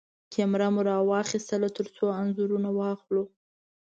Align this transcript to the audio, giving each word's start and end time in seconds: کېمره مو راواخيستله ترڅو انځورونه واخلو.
کېمره 0.33 0.67
مو 0.73 0.81
راواخيستله 0.89 1.69
ترڅو 1.77 2.05
انځورونه 2.19 2.69
واخلو. 2.79 3.23